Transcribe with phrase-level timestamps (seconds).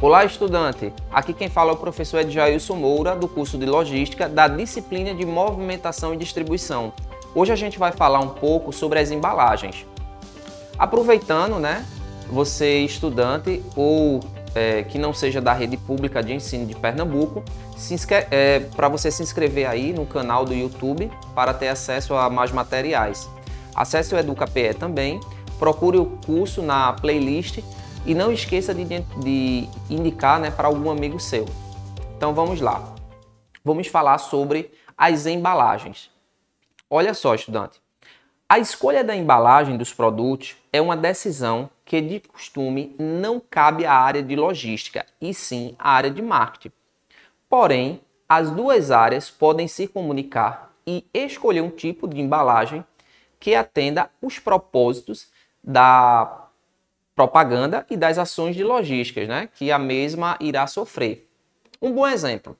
[0.00, 0.92] Olá, estudante!
[1.10, 5.26] Aqui quem fala é o professor Edjailson Moura, do curso de Logística, da disciplina de
[5.26, 6.92] Movimentação e Distribuição.
[7.34, 9.84] Hoje a gente vai falar um pouco sobre as embalagens.
[10.78, 11.84] Aproveitando, né,
[12.30, 14.20] você estudante ou
[14.54, 17.42] é, que não seja da rede pública de ensino de Pernambuco,
[18.30, 22.52] é, para você se inscrever aí no canal do YouTube para ter acesso a mais
[22.52, 23.28] materiais.
[23.74, 25.18] Acesse o EducaPE também,
[25.58, 27.58] procure o curso na playlist
[28.06, 31.44] e não esqueça de, de indicar né, para algum amigo seu.
[32.16, 32.94] Então vamos lá.
[33.64, 36.10] Vamos falar sobre as embalagens.
[36.90, 37.80] Olha só, estudante.
[38.48, 43.92] A escolha da embalagem dos produtos é uma decisão que, de costume, não cabe à
[43.92, 46.74] área de logística, e sim à área de marketing.
[47.46, 52.84] Porém, as duas áreas podem se comunicar e escolher um tipo de embalagem
[53.38, 55.28] que atenda os propósitos
[55.62, 56.47] da
[57.18, 61.28] propaganda e das ações de logísticas, né, que a mesma irá sofrer.
[61.82, 62.56] Um bom exemplo.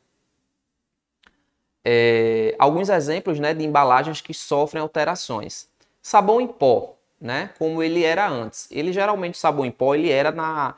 [1.85, 5.69] É, alguns exemplos né, de embalagens que sofrem alterações.
[6.03, 8.67] Sabão em pó, né, como ele era antes.
[8.73, 10.75] Ele geralmente, o sabão em pó, ele era na,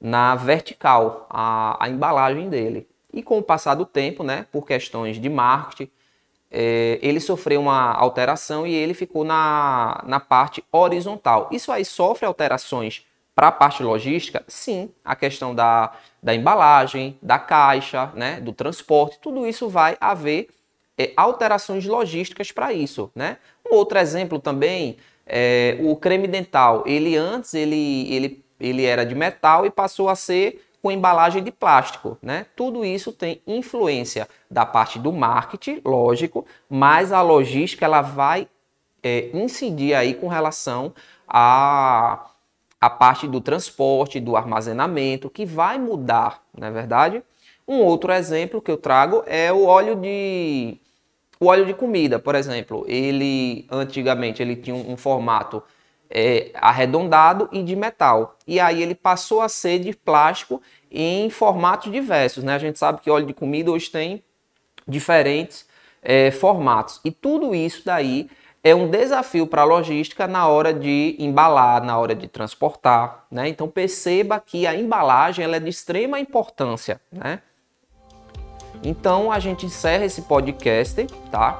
[0.00, 2.86] na vertical, a, a embalagem dele.
[3.12, 5.90] E com o passar do tempo, né, por questões de marketing,
[6.52, 11.48] é, ele sofreu uma alteração e ele ficou na, na parte horizontal.
[11.50, 13.04] Isso aí sofre alterações
[13.34, 19.18] para a parte logística, sim, a questão da, da embalagem, da caixa, né, do transporte,
[19.20, 20.48] tudo isso vai haver
[20.96, 23.10] é, alterações logísticas para isso.
[23.14, 23.38] Né?
[23.66, 26.84] Um outro exemplo também é o creme dental.
[26.86, 31.50] Ele antes ele, ele, ele era de metal e passou a ser com embalagem de
[31.50, 32.44] plástico, né?
[32.54, 38.46] Tudo isso tem influência da parte do marketing, lógico, mas a logística ela vai
[39.02, 40.92] é, incidir aí com relação
[41.26, 42.26] a
[42.84, 47.22] a parte do transporte, do armazenamento, que vai mudar, não é verdade?
[47.66, 50.78] Um outro exemplo que eu trago é o óleo de
[51.40, 52.84] o óleo de comida, por exemplo.
[52.86, 55.62] Ele antigamente ele tinha um, formato
[56.10, 58.36] é, arredondado e de metal.
[58.46, 60.60] E aí ele passou a ser de plástico
[60.90, 62.44] em formatos diversos.
[62.44, 62.54] Né?
[62.54, 64.22] A gente sabe que óleo de comida hoje tem
[64.86, 65.66] diferentes
[66.02, 67.00] é, formatos.
[67.02, 68.28] E tudo isso daí
[68.64, 73.46] é um desafio para a logística na hora de embalar, na hora de transportar, né?
[73.46, 77.40] Então perceba que a embalagem ela é de extrema importância, né?
[78.82, 81.58] Então a gente encerra esse podcast, tá?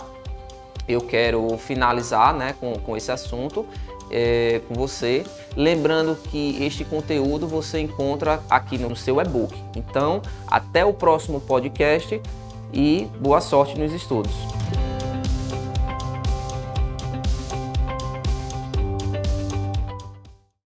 [0.89, 3.67] Eu quero finalizar, né, com, com esse assunto
[4.11, 5.25] é, com você,
[5.57, 9.55] lembrando que este conteúdo você encontra aqui no seu e-book.
[9.77, 12.21] Então até o próximo podcast
[12.73, 14.54] e boa sorte nos estudos.